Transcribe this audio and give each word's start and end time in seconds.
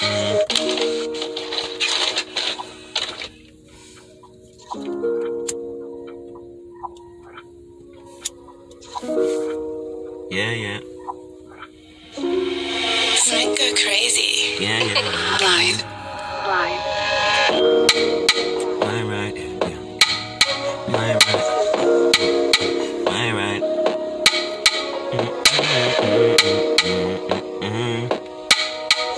Yeah, 0.00 0.10
yeah. 10.52 10.80
Psycho 13.16 13.74
crazy. 13.74 14.62
Yeah, 14.62 14.84
yeah. 14.84 15.38
Blind. 15.38 15.82
Blind. 16.44 16.80
My 18.78 19.02
right. 19.02 19.34
Yeah. 19.34 19.80
My 20.86 21.08
right. 21.14 21.42
My 23.04 23.26
right. 23.32 23.62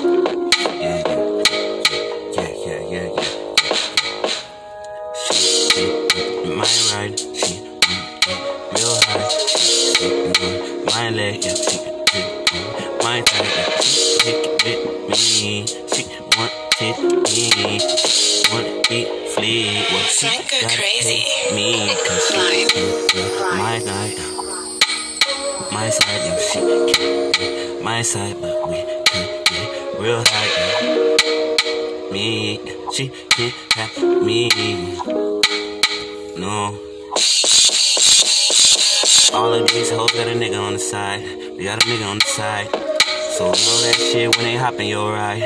Mm-hmm. 0.00 0.29
My 6.60 6.66
right. 6.92 7.18
She, 7.18 7.56
real 8.76 8.96
high. 9.08 9.28
My 10.92 11.08
leg. 11.08 11.42
Yeah, 11.42 11.54
she, 11.54 11.78
my 13.02 13.22
thigh. 13.22 13.48
Yeah, 13.56 13.80
she, 13.80 14.28
it 14.68 14.78
with 15.08 15.20
me. 15.40 15.66
She 15.88 16.02
wanted 16.36 17.00
me. 17.24 17.78
She 17.80 18.42
wanted 18.52 18.90
me 18.90 19.00
flee. 19.34 19.86
Well, 19.90 20.04
she 20.04 20.28
gotta 20.28 20.76
crazy. 20.76 21.24
me. 21.54 21.96
Cause 22.06 22.28
she, 22.28 22.36
my 23.56 23.80
guy. 23.82 24.08
My 25.72 25.88
side, 25.88 26.22
yeah, 26.26 26.38
she 26.38 26.60
can't 26.92 27.82
my 27.82 28.02
side, 28.02 28.36
but 28.38 28.68
we 28.68 28.74
can 28.74 29.44
get 29.46 29.98
real 29.98 30.22
high. 30.26 30.50
Yeah. 30.84 32.12
Me, 32.12 32.60
she 32.92 33.08
can't 33.30 33.54
have 33.76 34.22
me. 34.22 35.69
No. 36.40 36.72
All 39.34 39.52
of 39.52 39.68
these 39.68 39.90
hoes 39.90 40.10
got 40.12 40.26
a 40.26 40.32
nigga 40.32 40.58
on 40.58 40.72
the 40.72 40.78
side. 40.78 41.20
We 41.54 41.64
got 41.64 41.84
a 41.84 41.86
nigga 41.86 42.10
on 42.10 42.18
the 42.18 42.24
side. 42.24 42.66
So 43.36 43.44
know 43.44 43.76
that 43.84 43.96
shit 44.10 44.34
when 44.34 44.46
they 44.46 44.56
hop 44.56 44.72
in 44.80 44.86
your 44.86 45.12
ride. 45.12 45.42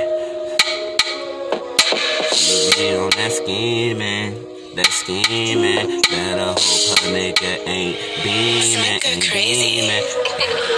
She 2.33 2.70
be 2.78 2.95
on 2.95 3.11
that 3.11 3.33
scheming. 3.33 4.47
That 4.77 4.87
scheming. 4.87 6.00
Better 6.03 6.55
hope 6.55 6.98
her 7.00 7.11
nigga 7.11 7.67
ain't 7.67 7.98
beaming. 8.22 9.00
Ain't 9.03 9.28
crazy. 9.28 9.81
beaming. 9.81 10.05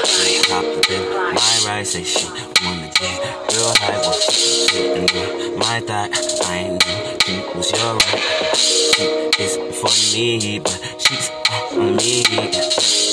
She 0.06 0.40
hopped 0.50 0.78
up 0.78 0.90
in 0.90 1.34
my 1.34 1.60
ride, 1.66 1.86
say 1.86 2.04
she 2.04 2.24
wanna 2.64 2.90
get 2.94 3.52
real 3.52 3.68
high. 3.76 4.00
Sitting 4.12 5.10
on 5.10 5.58
my 5.58 5.80
thigh. 5.80 6.08
I 6.48 6.56
ain't 6.56 6.86
know 6.86 7.18
she 7.22 7.58
was 7.58 7.70
your 7.70 7.96
right. 7.96 9.15
She 10.16 10.58
but 10.60 10.72
she's 10.98 11.30
on 11.76 11.96
me. 11.96 12.24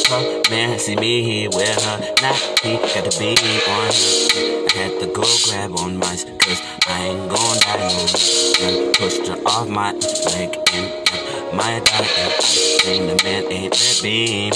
Oh 0.08 0.42
man, 0.50 0.80
see 0.80 0.96
me 0.96 1.50
with 1.50 1.84
her. 1.84 2.00
Now 2.22 2.34
he 2.64 2.78
got 2.78 3.04
the 3.04 3.14
beat 3.20 3.44
on 3.44 3.92
her. 3.92 4.68
I 4.70 4.88
had 4.88 5.02
to 5.02 5.08
go 5.08 5.24
grab 5.44 5.76
on 5.80 5.98
mine, 5.98 6.18
cause 6.40 6.62
I 6.88 7.08
ain't 7.08 7.30
gon' 7.30 7.60
die 7.60 7.92
no. 7.92 8.08
And 8.64 8.96
pushed 8.96 9.28
her 9.28 9.36
off 9.46 9.68
my 9.68 9.92
leg 9.92 10.56
and 10.72 11.58
my 11.58 11.82
dog. 11.84 12.08
And 12.08 12.32
I 12.32 12.40
seen 12.40 13.08
the 13.08 13.22
man 13.22 13.52
ain't 13.52 13.74
that 13.74 14.00
beam. 14.02 14.54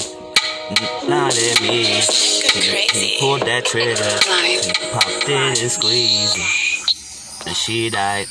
Not 1.06 1.36
at 1.36 1.60
me. 1.60 1.84
Go 1.84 2.60
crazy. 2.64 2.98
He 2.98 3.20
pulled 3.20 3.42
that 3.42 3.66
trigger. 3.66 4.20
Blind. 4.24 4.64
He 4.64 4.90
popped 4.90 5.28
it 5.28 5.60
and 5.60 5.70
squeezed. 5.70 6.38
And 7.46 7.54
she 7.54 7.90
died. 7.90 8.26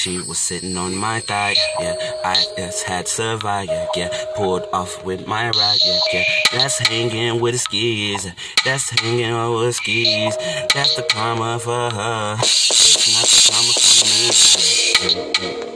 She 0.00 0.16
was 0.16 0.38
sitting 0.38 0.78
on 0.78 0.96
my 0.96 1.20
thigh, 1.20 1.56
yeah. 1.78 1.94
I 2.24 2.42
just 2.56 2.84
had 2.84 3.06
survived, 3.06 3.70
yeah, 3.70 3.86
yeah. 3.94 4.08
Pulled 4.34 4.66
off 4.72 5.04
with 5.04 5.26
my 5.26 5.50
ride, 5.50 5.78
yeah, 5.84 6.00
yeah. 6.10 6.24
That's 6.52 6.78
hanging 6.88 7.38
with 7.38 7.52
the 7.52 7.58
skis. 7.58 8.26
That's 8.64 8.88
hanging 8.98 9.34
with 9.52 9.66
the 9.66 9.72
skis. 9.74 10.38
That's 10.72 10.96
the 10.96 11.02
karma 11.02 11.58
for 11.58 11.90
her. 11.90 12.36
It's 12.40 13.12
not 13.12 13.28
the 13.28 13.40
karma 13.52 13.72
for 13.76 14.06
me. 14.08 14.30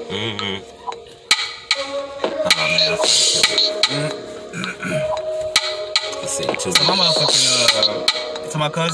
Mm-hmm. 0.09 0.57
Oh 2.33 2.49
man, 2.57 2.71
I 2.81 2.97
feel 2.97 4.09
Let's 6.23 6.33
see, 6.33 6.49
So 6.71 6.71
my 6.85 6.97
motherfucking 6.97 7.45
uh, 7.45 8.49
to 8.49 8.57
my 8.59 8.71
cousin. 8.71 8.93